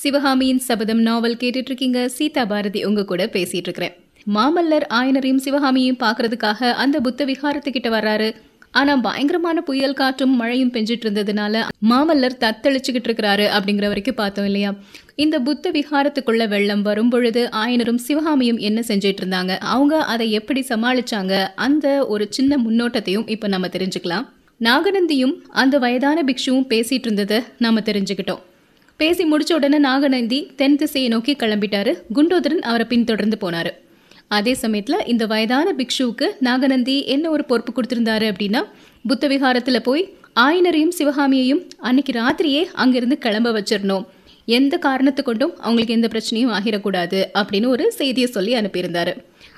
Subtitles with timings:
[0.00, 3.94] சிவகாமியின் சபதம் நாவல் கேட்டுட்டு இருக்கீங்க சீதா பாரதி உங்க கூட பேசிட்டு இருக்கிறேன்
[4.34, 8.28] மாமல்லர் ஆயனரையும் சிவகாமியையும் பார்க்கறதுக்காக அந்த புத்த விகாரத்துக்கிட்ட வர்றாரு.
[8.70, 14.74] ஆனா பயங்கரமான புயல் காற்றும் மழையும் பெஞ்சிட்டு இருந்ததுனால மாமல்லர் தத்தளிச்சுக்கிட்டு இருக்கிறாரு அப்படிங்கிற வரைக்கும் பார்த்தோம் இல்லையா?
[15.14, 21.46] இந்த புத்த விகாரத்துக்குள்ள வெள்ளம் வரும் பொழுது ஆயனரும் சிவகாமியும் என்ன செஞ்சிட்டு இருந்தாங்க அவங்க அதை எப்படி சமாளிச்சாங்க?
[21.54, 24.28] அந்த ஒரு சின்ன முன்னோட்டத்தையும் இப்ப நம்ம தெரிஞ்சுக்கலாம்.
[24.60, 28.44] நாகநந்தியும் அந்த வயதான பிக்ஷுவும் பேசிட்டு இருந்ததை நாம தெரிஞ்சுக்கிட்டோம்.
[29.00, 31.92] பேசி முடிச்ச உடனே நாகநந்தி தென் திசையை நோக்கி கிளம்பிட்டாரு.
[32.14, 33.70] குண்டோதரன் அவரை பின்தொடர்ந்து போனாரு.
[34.28, 38.62] அதே சமயத்துல இந்த வயதான பிக்ஷுவுக்கு நாகநந்தி என்ன ஒரு பொறுப்பு கொடுத்திருந்தாரு அப்படின்னா
[39.06, 40.04] புத்த விகாரத்துல போய்
[40.40, 44.04] ஆயனரையும் சிவகாமியையும் அன்னைக்கு ராத்திரியே அங்கிருந்து கிளம்ப வச்சிடணும்.
[44.58, 49.14] எந்த காரணத்தை கொண்டும் அவங்களுக்கு எந்த பிரச்சனையும் ஆகிடக்கூடாது அப்படின்னு ஒரு செய்தியை சொல்லி அனுப்பியிருந்தாரு.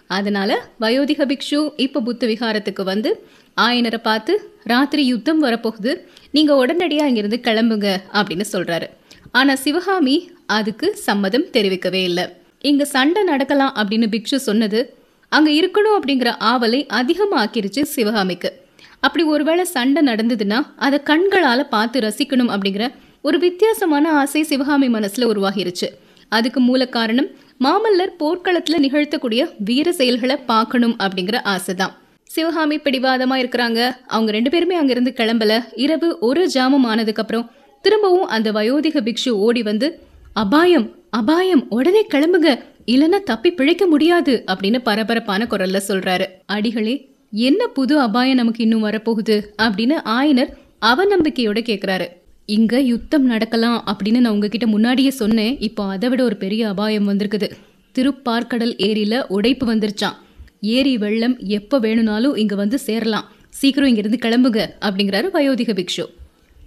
[0.07, 3.13] அதனால வயோதிக பிக்ஷு இப்ப புத்த விகாரத்துக்கு வந்து
[3.57, 4.33] ஆயனரை பார்த்து
[4.65, 5.93] ராத்திரி யுத்தம் வரப்போகுது.
[6.31, 8.89] நீங்க உடனடியா இங்கிருந்து கிளம்புங்க அப்படின்னு சொல்றாரு.
[9.33, 12.25] ஆனா சிவகாமி அதுக்கு சம்மதம் தெரிவிக்கவே இல்லை.
[12.61, 14.95] இங்க சண்டை நடக்கலாம் அப்படின்னு பிக்ஷு சொன்னது
[15.29, 18.61] அங்க இருக்கணும் அப்படிங்கிற ஆவலை அதிகமாக்கிருச்சு சிவகாமிக்கு.
[19.01, 22.89] அப்படி ஒருவேளை சண்டை நடந்ததுன்னா அதை கண்களால பார்த்து ரசிக்கணும் அப்படிங்கிற
[23.23, 25.89] ஒரு வித்தியாசமான ஆசை சிவகாமி மனசுல உருவாகிருச்சு.
[26.29, 27.27] அதுக்கு மூல காரணம்
[27.61, 31.93] மாமல்லர் போர்க்களத்துல நிகழ்த்தக்கூடிய வீர செயல்களை பார்க்கணும் அப்படிங்கிற ஆசைதான்.
[32.25, 33.97] சிவகாமி பிடிவாதமா இருக்கிறாங்க.
[34.07, 35.65] அவங்க ரெண்டு பேருமே அங்கிருந்து கிளம்பல.
[35.75, 40.01] இரவு ஒரு ஜாமம் ஆனதுக்கு அப்புறம் திரும்பவும் அந்த வயோதிக பிக்ஷு ஓடி வந்து
[40.33, 42.59] அபாயம் அபாயம் உடனே கிளம்புங்க.
[42.87, 46.27] இல்லைன்னா தப்பி பிழைக்க முடியாது அப்படின்னு பரபரப்பான குரல்ல சொல்றாரு.
[46.47, 49.37] அடிகளே என்ன புது அபாயம் நமக்கு இன்னும் வரப்போகுது?
[49.63, 52.07] அப்படின்னு ஆயனர் அவநம்பிக்கையோட கேக்குறாரு.
[52.47, 55.59] இங்க யுத்தம் நடக்கலாம் அப்படின்னு நான் உங்ககிட்ட முன்னாடியே சொன்னேன்.
[55.59, 57.51] இப்போ அதை விட ஒரு பெரிய அபாயம் வந்திருக்குது.
[57.95, 60.17] திருப்பார்க்கடல் ஏரியில உடைப்பு வந்துருச்சான்
[60.61, 63.29] ஏரி வெள்ளம் எப்போ வேணும்னாலும் இங்க வந்து சேரலாம்.
[63.49, 66.07] சீக்கிரம் இங்கிருந்து கிளம்புங்க அப்படிங்கிறாரு வயோதிக பிக்ஷு.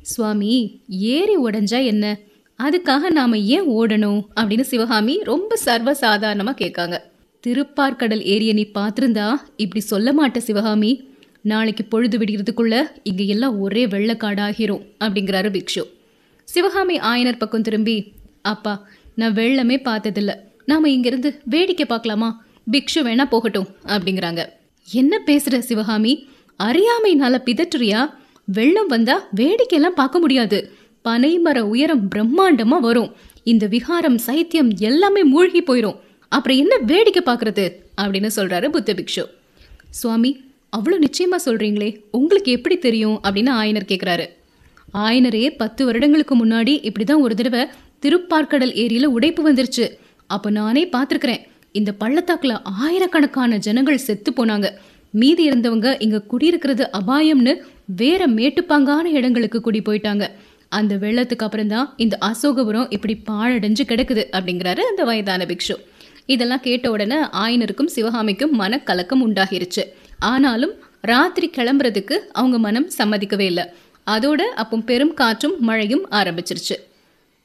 [0.04, 2.20] சுவாமி ஏரி உடைஞ்சா என்ன?
[2.64, 4.26] அதுக்காக நாம ஏன் ஓடணும்?
[4.36, 6.98] அப்படின்னு சிவகாமி ரொம்ப சர்வசாதாரணமாக கேட்காங்க.
[7.48, 9.36] திருப்பார்க்கடல் ஏரிய நீ பார்த்துருந்தா?
[9.58, 11.08] இப்படி சொல்ல மாட்ட சிவகாமி.
[11.42, 15.84] நாளைக்கு பொழுது விடுகிறதுக்குள்ள இங்க எல்லாம் ஒரே வெள்ளக்காடாகிரும் அப்படிங்கிறாரு பிக்ஷு.
[16.44, 20.36] சிவகாமி ஆயனர் பக்கம் திரும்பி அப்பா நான் வெள்ளமே பார்த்ததில்ல.
[20.66, 22.46] நாம இங்கிருந்து வேடிக்கை பார்க்கலாமா?
[22.72, 24.46] பிக்ஷு வேணா போகட்டும் அப்படிங்கிறாங்க.
[24.92, 26.28] என்ன பேசுற சிவகாமி?
[26.60, 28.10] அறியாமைனால பிதற்றுறியா?
[28.46, 30.72] வெள்ளம் வந்தா வேடிக்கையெல்லாம் பார்க்க முடியாது.
[31.06, 33.16] பனைமர உயரம் பிரம்மாண்டமா வரும்.
[33.44, 36.00] இந்த விகாரம் சைத்தியம் எல்லாமே மூழ்கி போயிடும்
[36.30, 37.72] அப்புறம் என்ன வேடிக்கை பார்க்கறது?
[38.02, 39.26] அப்படின்னு சொல்றாரு புத்த பிக்ஷு.
[39.90, 40.42] சுவாமி
[40.78, 42.02] அவ்வளோ நிச்சயமா சொல்றீங்களே.
[42.12, 43.20] உங்களுக்கு எப்படி தெரியும்?
[43.24, 44.28] அப்படின்னு ஆயனர் கேட்குறாரு
[44.94, 47.68] ஆயனரே பத்து வருடங்களுக்கு முன்னாடி இப்படிதான் ஒரு தடவை
[48.02, 49.90] திருப்பார்க்கடல் ஏரியில உடைப்பு வந்துருச்சு.
[50.28, 51.42] அப்போ நானே பார்த்துருக்குறேன்.
[51.72, 54.70] இந்த பள்ளத்தாக்குல ஆயிரக்கணக்கான ஜனங்கள் செத்து போனாங்க.
[55.10, 57.56] மீதி இருந்தவங்க இங்க குடியிருக்கிறது அபாயம்னு
[57.86, 60.28] வேற மேட்டுப்பாங்கான இடங்களுக்கு குடி போயிட்டாங்க.
[60.70, 65.76] அந்த வெள்ளத்துக்கு அப்புறம் தான் இந்த அசோகபுரம் இப்படி பாழடைஞ்சு கிடக்குது அப்படிங்கிறாரு அந்த வயதான பிக்ஷு.
[66.26, 69.84] இதெல்லாம் கேட்ட உடனே ஆயனருக்கும் சிவகாமிக்கும் மனக்கலக்கம் உண்டாகிருச்சு.
[70.20, 70.72] ஆனாலும்
[71.02, 73.64] ராத்திரி கிளம்புறதுக்கு அவங்க மனம் சம்மதிக்கவே இல்லை.
[74.08, 76.76] அதோட அப்போ பெரும் காற்றும் மழையும் ஆரம்பிச்சிருச்சு.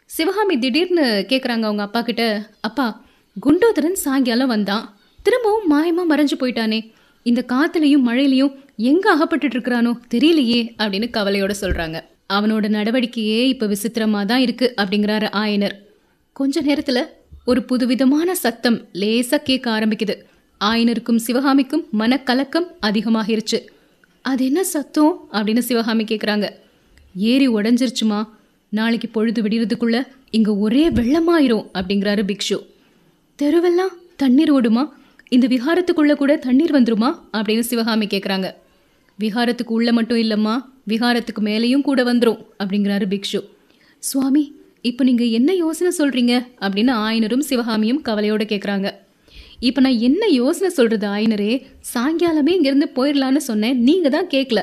[0.05, 3.05] சிவகாமி திடீர்னு கேட்குறாங்க அவங்க அப்பா கிட்ட அப்பா
[3.47, 4.99] குண்டோதரன் சாயங்காலம் வந்தான்.
[5.22, 6.93] திரும்பவும் மாயமா மறைஞ்சு போயிட்டானே.
[7.22, 12.00] இந்த காத்துலயும் மழையிலையும் எங்க அகப்பட்டுட்டு இருக்கிறானோ தெரியலையே அப்படின்னு கவலையோட சொல்றாங்க.
[12.32, 15.72] அவனோட நடவடிக்கையே இப்ப விசித்திரமா தான் இருக்கு அப்படிங்கிறாரு ஆயனர்.
[16.32, 17.04] கொஞ்ச நேரத்துல
[17.44, 20.14] ஒரு புதுவிதமான சத்தம் லேசா கேட்க ஆரம்பிக்குது.
[20.64, 23.58] ஆயனருக்கும் சிவகாமிக்கும் மனக்கலக்கம் அதிகமாகிருச்சு.
[24.22, 26.50] அது என்ன சத்தம் அப்படின்னு சிவகாமி கேட்குறாங்க
[27.16, 28.28] ஏரி உடஞ்சிருச்சுமா?
[28.68, 32.66] நாளைக்கு பொழுது விடுறதுக்குள்ள இங்க ஒரே வெள்ளமாயிரும் அப்படிங்கிறாரு பிக்ஷு.
[33.42, 34.88] தெருவெல்லாம் தண்ணீர் ஓடுமா?
[35.28, 37.20] இந்த விஹாரத்துக்குள்ளே கூட தண்ணீர் வந்துருமா?
[37.32, 38.54] அப்படின்னு சிவகாமி கேட்குறாங்க
[39.22, 40.54] விஹாரத்துக்கு உள்ள மட்டும் இல்லைம்மா
[40.90, 43.40] விஹாரத்துக்கு மேலேயும் கூட வந்துடும் அப்படிங்கிறாரு பிக்ஷு.
[44.02, 44.44] சுவாமி
[44.82, 46.34] இப்போ நீங்கள் என்ன யோசனை சொல்கிறீங்க
[46.64, 48.88] அப்படின்னு ஆயனரும் சிவகாமியும் கவலையோடு கேட்குறாங்க
[49.68, 51.52] இப்போ நான் என்ன யோசனை சொல்கிறது ஆயனரே?
[51.94, 54.60] சாயங்காலமே இங்கேருந்து போயிடலான்னு சொன்னேன் நீங்கள் தான் கேட்கல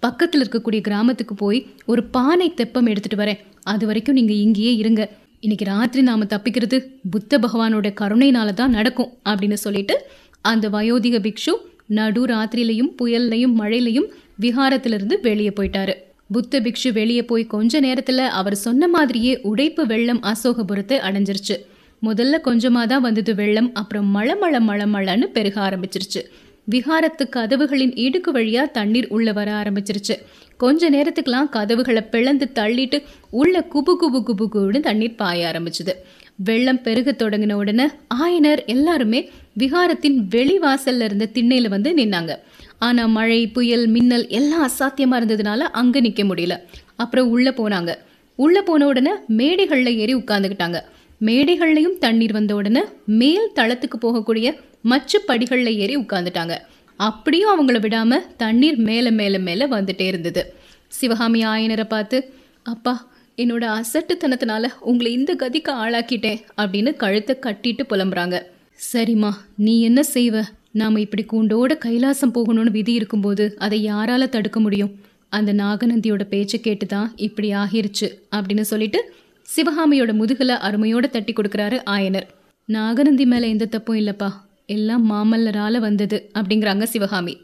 [0.00, 3.40] பக்கத்தில் இருக்கக்கூடிய கிராமத்துக்கு போய் ஒரு பானை தெப்பம் எடுத்துகிட்டு வரேன்.
[3.72, 5.02] அது வரைக்கும் நீங்கள் இங்கேயே இருங்க.
[5.40, 6.76] இன்னைக்கு ராத்திரி நாம தப்பிக்கிறது
[7.10, 9.96] புத்த பகவானோட கருணையினால தான் நடக்கும் அப்படின்னு சொல்லிட்டு
[10.40, 11.54] அந்த வயோதிக பிக்ஷு
[11.86, 14.08] நடு ராத்திரிலையும் புயல்லையும் மழையிலையும்
[14.40, 15.92] விஹாரத்திலிருந்து வெளியே போயிட்டாரு.
[16.32, 21.56] புத்த பிக்ஷு வெளியே போய் கொஞ்ச நேரத்துல அவர் சொன்ன மாதிரியே உடைப்பு வெள்ளம் அசோகபுரத்தை அடைஞ்சிருச்சு.
[22.02, 26.22] முதல்ல கொஞ்சமா தான் வந்தது வெள்ளம் அப்புறம் மழை மழை மழை மழைன்னு பெருக ஆரம்பிச்சிருச்சு.
[26.70, 30.14] விஹாரத்து கதவுகளின் இடுக்கு வழியா தண்ணீர் உள்ள வர ஆரம்பிச்சிருச்சு.
[30.56, 35.92] கொஞ்ச நேரத்துக்கெல்லாம் கதவுகளை பிளந்து தள்ளிட்டு உள்ள குபு குபு குபு குபுன்னு தண்ணீர் பாய ஆரம்பிச்சுது.
[36.36, 42.36] வெள்ளம் பெருக தொடங்கின உடனே ஆயனர் எல்லாருமே விகாரத்தின் வெளிவாசல்ல இருந்த திண்ணையில வந்து நின்னாங்க.
[42.78, 46.56] ஆனா மழை புயல் மின்னல் எல்லாம் அசாத்தியமா இருந்ததுனால அங்க நிக்க முடியல.
[46.96, 47.94] அப்புறம் உள்ள போனாங்க.
[48.36, 50.80] உள்ள போன உடனே மேடைகள்ல ஏறி உட்கார்ந்துக்கிட்டாங்க
[51.20, 56.56] மேடைகள்லையும் தண்ணீர் வந்த உடனே மேல் தளத்துக்கு போகக்கூடிய மச்சு படிகள்ல ஏறி உட்கார்ந்துட்டாங்க.
[56.96, 60.54] அப்படியும் அவங்கள விடாம தண்ணீர் மேல மேல மேல வந்துட்டே இருந்தது.
[60.88, 68.42] சிவகாமி ஆயனரை பார்த்து அப்பா என்னோட அசட்டுத்தனத்தினால உங்களை இந்த கதிக்கு ஆளாக்கிட்டேன் அப்படின்னு கழுத்தை கட்டிட்டு புலம்புறாங்க.
[68.78, 70.42] சரிம்மா நீ என்ன செய்வ?
[70.70, 74.92] நாம் இப்படி கூண்டோட கைலாசம் போகணும்னு விதி இருக்கும்போது அதை யாரால தடுக்க முடியும்?
[75.28, 79.00] அந்த நாகநந்தியோட பேச்சை கேட்டு தான் இப்படி ஆகிருச்சு அப்படின்னு சொல்லிட்டு
[79.48, 82.26] சிவகாமியோட முதுகில் அருமையோட தட்டி கொடுக்குறாரு ஆயனர்.
[82.68, 84.28] நாகநந்தி மேலே எந்த தப்பும் இல்லைப்பா.
[84.66, 87.34] எல்லாம் மாமல்லரால் வந்தது அப்படிங்கிறாங்க சிவகாமி.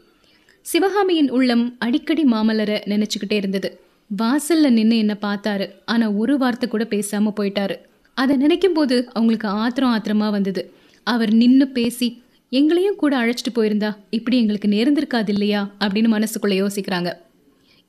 [0.65, 3.69] சிவகாமியின் உள்ளம் அடிக்கடி மாமல்லரை நினச்சிக்கிட்டே இருந்தது.
[4.17, 5.67] வாசல்ல நின்று என்னை பார்த்தாரு.
[5.85, 7.75] ஆனால் ஒரு வார்த்தை கூட பேசாமல் போயிட்டாரு.
[8.17, 10.63] அதை நினைக்கும் போது அவங்களுக்கு ஆத்திரம் ஆத்திரமாக வந்தது.
[11.03, 12.07] அவர் நின்று பேசி
[12.51, 17.11] எங்களையும் கூட அழைச்சிட்டு போயிருந்தா இப்படி எங்களுக்கு நேர்ந்திருக்காது இல்லையா அப்படின்னு மனசுக்குள்ளே யோசிக்கிறாங்க.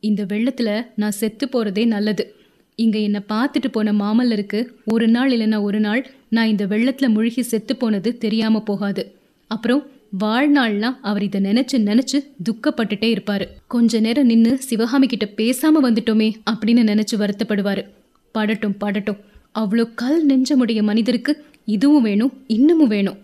[0.00, 2.34] இந்த வெள்ளத்தில் நான் செத்து போகிறதே நல்லது.
[2.74, 7.76] இங்கே என்னை பார்த்துட்டு போன மாமல்லருக்கு ஒரு நாள் இல்லைன்னா ஒரு நாள் நான் இந்த வெள்ளத்தில் முழுகி செத்து
[7.76, 9.02] போனது தெரியாமல் போகாது.
[9.50, 9.82] அப்புறம்
[10.20, 12.18] வாழ்நாள்லாம் அவர் இதை நினச்சி நினச்சி
[12.48, 13.48] துக்கப்பட்டுட்டே இருப்பார்.
[13.66, 17.82] கொஞ்ச நேரம் நின்று சிவகாமி கிட்ட பேசாமல் வந்துட்டோமே அப்படின்னு நினச்சி வருத்தப்படுவார்.
[18.34, 19.20] படட்டும் படட்டும்.
[19.58, 21.32] அவ்வளோ கல் நெஞ்சமுடைய மனிதருக்கு
[21.66, 23.18] இதுவும் வேணும் இன்னமும் வேணும்.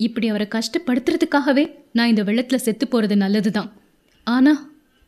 [0.00, 1.64] இப்படி அவரை கஷ்டப்படுத்துறதுக்காகவே
[1.96, 3.70] நான் இந்த வெள்ளத்தில் செத்து போகிறது நல்லது தான்
[4.26, 4.60] ஆனால்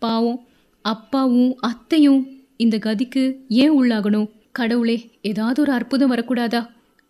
[0.03, 0.41] பாவம்
[0.85, 2.21] அப்பாவும் அத்தையும்
[2.65, 3.23] இந்த கதிக்கு
[3.63, 4.29] ஏன் உள்ளாகணும்?
[4.53, 4.97] கடவுளே
[5.31, 6.61] ஏதாவது ஒரு அற்புதம் வரக்கூடாதா?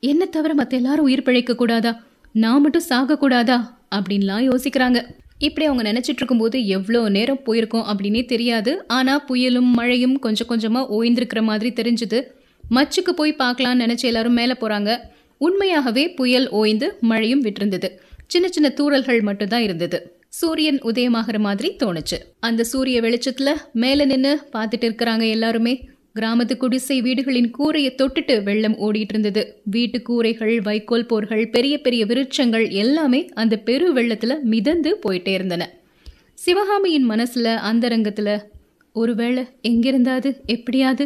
[0.03, 1.93] என்ன தவிர மற்ற எல்லாரும் உயிர் பிழைக்க கூடாதா?
[2.35, 3.59] நான் மட்டும் சாகக்கூடாதா
[3.97, 5.01] அப்படின்லாம் யோசிக்கிறாங்க.
[5.47, 8.73] இப்படி அவங்க நினச்சிட்டு இருக்கும்போது எவ்வளோ நேரம் போயிருக்கோம் அப்படின்னே தெரியாது.
[8.97, 12.21] ஆனால் புயலும் மழையும் கொஞ்சம் கொஞ்சமாக ஓய்ந்திருக்கிற மாதிரி தெரிஞ்சுது.
[12.65, 14.91] மச்சுக்கு போய் பார்க்கலாம்னு நினச்சி எல்லாரும் மேலே போகிறாங்க
[15.47, 17.89] உண்மையாகவே புயல் ஓய்ந்து மழையும் விட்டிருந்தது.
[18.27, 19.99] சின்ன சின்ன தூறல்கள் மட்டும்தான் இருந்தது.
[20.29, 22.19] சூரியன் உதயமாகிற மாதிரி தோணுச்சு.
[22.41, 25.75] அந்த சூரிய வெளிச்சத்துல மேல நின்னு பார்த்துட்டு இருக்கிறாங்க எல்லாருமே.
[26.15, 29.43] கிராமத்து குடிசை வீடுகளின் கூரையை தொட்டுட்டு வெள்ளம் ஓடிட்டு இருந்தது.
[29.65, 35.71] வீட்டு கூரைகள் வைக்கோல் போர்கள் பெரிய பெரிய விருட்சங்கள் எல்லாமே அந்த பெரு வெள்ளத்துல மிதந்து போயிட்டே இருந்தன.
[36.35, 38.43] சிவகாமியின் மனசுல அந்தரங்கத்துல
[38.93, 41.05] ஒருவேளை எங்கிருந்தாது எப்படியாது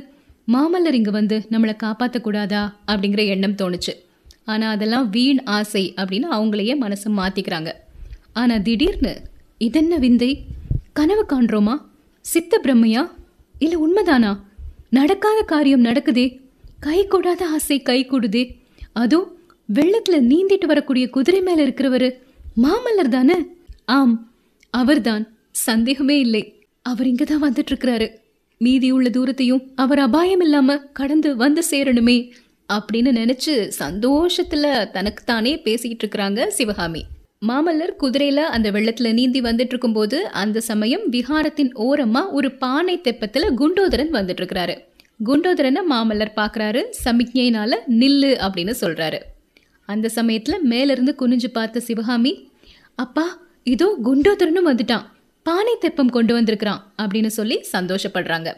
[0.53, 3.95] மாமல்லர் இங்க வந்து நம்மளை காப்பாற்றக்கூடாதா அப்படிங்கிற எண்ணம் தோணுச்சு.
[4.49, 7.71] ஆனா அதெல்லாம் வீண் ஆசை அப்படின்னு அவங்களையே மனசை மாத்திக்கிறாங்க.
[8.33, 9.15] ஆனா திடீர்னு
[9.59, 10.31] இதென்ன விந்தை?
[10.93, 11.75] கனவு காண்றோமா?
[12.21, 13.03] சித்த பிரம்மையா?
[13.59, 14.39] இல்லை உண்மைதானா?
[14.91, 16.27] நடக்காத காரியம் நடக்குதே?
[16.81, 18.45] கை கூடாத ஆசை கை கூடுதே?
[18.93, 19.37] அதுவும்
[19.75, 22.13] வெள்ளத்துல நீந்திட்டு வரக்கூடிய குதிரை மேல இருக்கிறவரு
[22.63, 23.47] மாமல்லர் தானே?
[23.85, 24.33] ஆம்
[24.71, 25.25] அவர்தான்.
[25.51, 26.43] சந்தேகமே இல்லை.
[26.83, 28.09] அவர் இங்க தான் வந்துட்டு இருக்கிறாரு.
[28.59, 32.31] மீதி உள்ள தூரத்தையும் அவர் அபாயம் இல்லாம கடந்து வந்து சேரணுமே.
[32.73, 37.05] அப்படின்னு நினைச்சு சந்தோஷத்துல தனக்குத்தானே பேசிக்கிட்டு இருக்கிறாங்க சிவகாமி.
[37.49, 44.13] மாமல்லர் குதிரையில அந்த வெள்ளத்துல நீந்தி வந்துட்டு இருக்கும்போது அந்த சமயம் விஹாரத்தின் ஓரமா ஒரு பானை தெப்பத்துல குண்டோதரன்
[44.13, 44.75] வந்துட்டு இருக்கிறாரு.
[45.25, 49.19] குண்டோதரனை மாமல்லர் பாக்குறாரு சமிக்ஞையினால நில்லு அப்படின்னு சொல்றாரு.
[49.85, 52.51] அந்த சமயத்துல மேலிருந்து குனிஞ்சு பார்த்த சிவகாமி
[52.95, 53.27] அப்பா
[53.65, 55.05] இதோ குண்டோதரனும் வந்துட்டான்.
[55.43, 58.53] பானை தெப்பம் கொண்டு வந்திருக்கிறான் அப்படின்னு சொல்லி சந்தோஷப்படுறாங்க.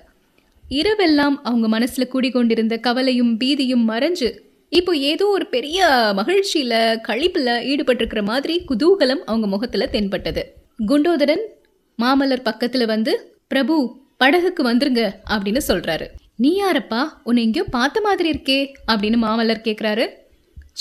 [0.71, 4.29] இரவெல்லாம் அவங்க மனசுல கூடிக்கொண்டிருந்த கவலையும் பீதியும் மறைஞ்சு
[4.69, 5.87] இப்போ ஏதோ ஒரு பெரிய
[6.17, 6.75] மகிழ்ச்சியில
[7.09, 10.43] கழிப்புல ஈடுபட்டிருக்கிற மாதிரி குதூகலம் அவங்க முகத்துல தென்பட்டது.
[10.87, 11.45] குண்டோதரன்
[12.03, 16.07] மாமல்லர் பக்கத்துல வந்து பிரபு படகுக்கு வந்துருங்க அப்படின்னு சொல்றாரு.
[16.37, 17.09] நீ யாரப்பா?
[17.25, 18.59] உன்னை எங்கேயோ பார்த்த மாதிரி இருக்கே
[18.93, 20.07] அப்படின்னு மாமல்லர் கேட்குறாரு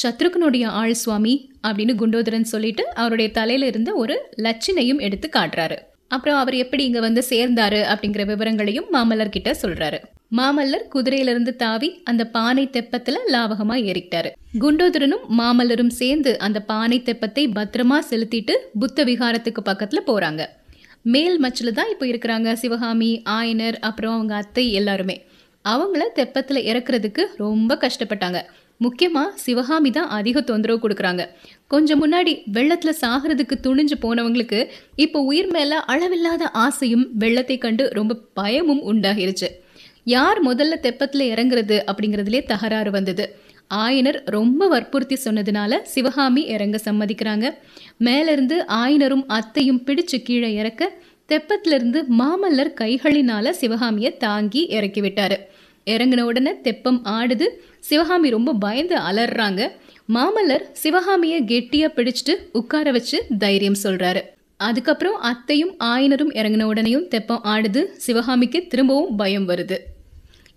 [0.03, 5.77] சத்ருகனுடைய ஆள் சுவாமி அப்படின்னு குண்டோதரன் சொல்லிட்டு அவருடைய தலையில இருந்த ஒரு லட்சினையும் எடுத்து காட்டுறாரு.
[6.13, 9.99] அப்புறம் அவர் எப்படி இங்க வந்து சேர்ந்தாரு அப்படிங்கிற விவரங்களையும் மாமல்லர் கிட்ட சொல்றாரு.
[10.37, 14.29] மாமல்லர் குதிரையிலிருந்து தாவி அந்த பானை தெப்பத்துல லாவகமா ஏறிட்டாரு.
[14.59, 20.43] குண்டோதரனும் மாமல்லரும் சேர்ந்து அந்த பானை தெப்பத்தை பத்திரமா செலுத்திட்டு புத்த விகாரத்துக்கு பக்கத்துல போறாங்க.
[21.01, 25.17] மேல் மச்சில தான் இப்போ இருக்கிறாங்க சிவகாமி ஆயனர் அப்புறம் அவங்க அத்தை எல்லாருமே.
[25.65, 28.41] அவங்கள தெப்பத்துல இறக்குறதுக்கு ரொம்ப கஷ்டப்பட்டாங்க.
[28.83, 31.23] முக்கியமா சிவகாமி தான் அதிக தொந்தரவு கொடுக்குறாங்க.
[31.71, 34.59] கொஞ்சம் முன்னாடி வெள்ளத்துல சாகிறதுக்கு துணிஞ்சு போனவங்களுக்கு
[34.95, 39.49] இப்போ உயிர் மேல அளவில்லாத ஆசையும் வெள்ளத்தை கண்டு ரொம்ப பயமும் உண்டாகிருச்சு.
[40.03, 43.25] யார் முதல்ல தெப்பத்தில் இறங்குறது அப்படிங்கிறதுலே தகராறு வந்தது.
[43.73, 47.49] ஆயனர் ரொம்ப வற்புறுத்தி சொன்னதுனால சிவகாமி இறங்க சம்மதிக்கிறாங்க.
[47.97, 50.91] மேலிருந்து ஆயனரும் அத்தையும் பிடிச்சு கீழே இறக்க
[51.27, 55.37] தெப்பத்திலிருந்து மாமல்லர் கைகளினால சிவகாமியை தாங்கி இறக்கி விட்டாரு.
[55.85, 57.47] இறங்கின உடனே தெப்பம் ஆடுது.
[57.79, 59.71] சிவகாமி ரொம்ப பயந்து அலறாங்க.
[60.13, 64.21] மாமல்லர் சிவகாமியை கெட்டியா பிடிச்சிட்டு உட்கார வச்சு தைரியம் சொல்றாரு.
[64.57, 67.85] அதுக்கப்புறம் அத்தையும் ஆயனரும் இறங்கின உடனேயும் தெப்பம் ஆடுது.
[67.97, 69.77] சிவகாமிக்கு திரும்பவும் பயம் வருது.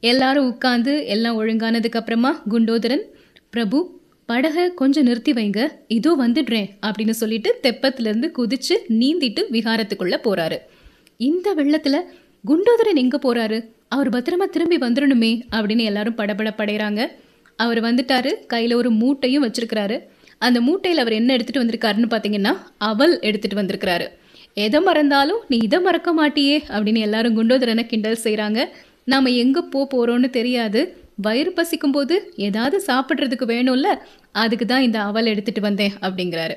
[0.01, 3.03] எல்லாரும் உட்காந்து எல்லாம் ஒழுங்கானதுக்கு அப்புறமா குண்டோதரன்
[3.51, 5.69] பிரபு படகை கொஞ்சம் நிறுத்தி வைங்க.
[5.89, 10.59] இதோ வந்துடுறேன் அப்படின்னு சொல்லிட்டு தெப்பத்திலேருந்து குதிச்சு நீந்திட்டு விகாரத்துக்குள்ள போறாரு.
[11.17, 12.01] இந்த வெள்ளத்துல
[12.47, 13.65] குண்டோதரன் எங்க போறாரு?
[13.95, 17.03] அவர் பத்திரமா திரும்பி வந்துடணுமே அப்படின்னு எல்லாரும் படபட படைறாங்க
[17.59, 19.97] அவர் வந்துட்டாரு கையில் ஒரு மூட்டையும் வச்சிருக்கிறாரு.
[20.47, 22.53] அந்த மூட்டையில் அவர் என்ன எடுத்துட்டு வந்திருக்காருன்னு பார்த்தீங்கன்னா
[22.91, 24.07] அவல் எடுத்துட்டு வந்திருக்கிறாரு.
[24.65, 28.61] எதை மறந்தாலும் நீ இதை மறக்க மாட்டியே அப்படின்னு எல்லாரும் குண்டோதரனை கிண்டல் செய்கிறாங்க
[29.13, 30.81] நாம் எங்கே போக போகிறோன்னு தெரியாது.
[31.25, 32.15] வயிறு பசிக்கும் போது
[32.47, 33.89] ஏதாவது சாப்பிட்றதுக்கு வேணும்ல
[34.43, 36.55] அதுக்கு தான் இந்த அவல் எடுத்துட்டு வந்தேன் அப்படிங்கிறாரு.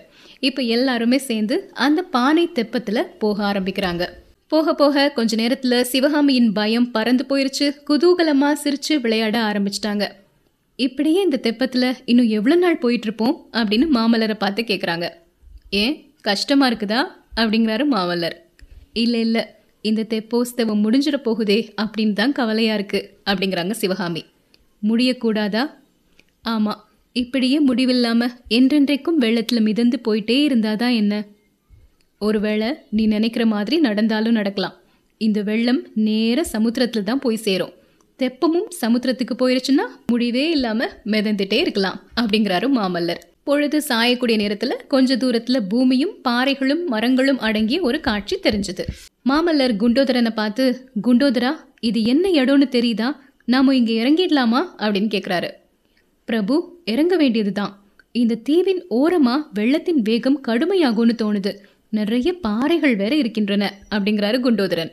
[0.47, 4.05] இப்போ எல்லாருமே சேர்ந்து அந்த பானை தெப்பத்தில் போக ஆரம்பிக்கிறாங்க.
[4.51, 7.67] போக போக கொஞ்ச நேரத்தில் சிவகாமியின் பயம் பறந்து போயிருச்சு.
[7.89, 10.05] குதூகலமாக சிரிச்சு விளையாட ஆரம்பிச்சிட்டாங்க.
[10.75, 15.07] இப்படியே இந்த தெப்பத்தில் இன்னும் எவ்வளோ நாள் போயிட்டு இருப்போம் அப்படின்னு மாமல்லரை பார்த்து கேட்குறாங்க
[15.69, 15.95] ஏன்?
[16.21, 17.01] கஷ்டமா இருக்குதா?
[17.35, 18.35] அப்படிங்கிறாரு மாமல்லர்.
[18.93, 19.43] இல்லை இல்லை.
[19.81, 24.23] இந்த தெப்போஸ்தவம் முடிஞ்சிட போகுதே அப்படின்னு தான் கவலையாக இருக்கு அப்படிங்கிறாங்க சிவகாமி.
[24.89, 25.63] முடியக்கூடாதா?
[26.41, 26.81] ஆமாம்
[27.15, 31.13] இப்படியே முடிவில்லாம என்றென்றைக்கும் வெள்ளத்தில் மிதந்து போயிட்டே இருந்தாதான் என்ன?
[32.19, 34.73] ஒருவேளை நீ நினைக்கிற மாதிரி நடந்தாலும் நடக்கலாம்.
[35.17, 37.73] இந்த வெள்ளம் நேர சமுத்திரத்துல தான் போய் சேரும்.
[38.15, 43.21] தெப்பமும் சமுத்திரத்துக்கு போயிருச்சுன்னா முடிவே இல்லாம மிதந்துட்டே இருக்கலாம் அப்படிங்கிறாரு மாமல்லர்.
[43.43, 48.83] பொழுது சாயக்கூடிய நேரத்துல கொஞ்ச தூரத்துல பூமியும் பாறைகளும் மரங்களும் அடங்கிய ஒரு காட்சி தெரிஞ்சது.
[49.29, 53.15] மாமல்லர் குண்டோதரனை பார்த்து குண்டோதரா இது என்ன இடம்னு தெரியுதா?
[53.45, 54.65] நாம இங்க இறங்கிடலாமா?
[54.77, 55.49] அப்படின்னு கேக்குறாரு.
[56.25, 57.83] பிரபு இறங்க வேண்டியதுதான்.
[58.11, 61.55] இந்த தீவின் ஓரமா வெள்ளத்தின் வேகம் கடுமையாகும்னு தோணுது.
[61.93, 64.91] நிறைய பாறைகள் வேற இருக்கின்றன அப்படிங்கிறாரு குண்டோதரன்.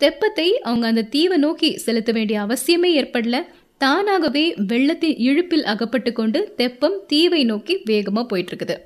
[0.00, 3.38] தெப்பத்தை அவங்க அந்த தீவை நோக்கி செலுத்த வேண்டிய அவசியமே ஏற்படல.
[3.78, 8.76] தானாகவே வெள்ளத்தின் இழுப்பில் அகப்பட்டு கொண்டு தெப்பம் தீவை நோக்கி வேகமாக போயிட்டு இருக்குது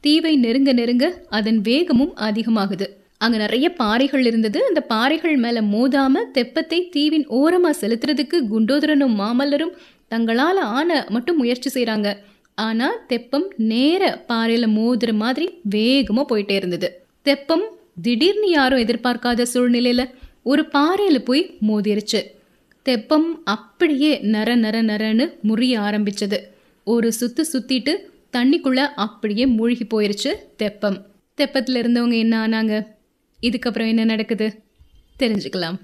[0.00, 2.86] தீவை நெருங்க நெருங்க அதன் வேகமும் அதிகமாகுது.
[3.18, 4.60] அங்க நிறைய பாறைகள் இருந்தது.
[4.68, 9.76] அந்த பாறைகள் மேல மோதாம தெப்பத்தை தீவின் ஓரமா செலுத்துறதுக்கு குண்டோதரனும் மாமல்லரும்
[10.10, 12.08] தங்களால ஆன மட்டும் முயற்சி செய்கிறாங்க
[12.54, 17.06] ஆனால் தெப்பம் நேர பாறையில் மோதுற மாதிரி வேகமாக போயிட்டே இருந்தது.
[17.22, 17.64] தெப்பம்
[18.02, 22.20] திடீர்னு யாரும் எதிர்பார்க்காத சூழ்நிலையில் ஒரு பாறையில் போய் மோதிருச்சு.
[22.82, 26.38] தெப்பம் அப்படியே நர நர நரன்னு முறிய ஆரம்பிச்சது.
[26.84, 27.96] ஒரு சுத்து சுத்திட்டு
[28.32, 31.06] தண்ணிக்குள்ள அப்படியே மூழ்கி போயிருச்சு தெப்பம்.
[31.36, 32.86] தெப்பத்தில் இருந்தவங்க என்ன ஆனாங்க?
[33.40, 34.62] இதுக்கப்புறம் என்ன நடக்குது?
[35.18, 35.78] தெரிஞ்சுக்கலாம்.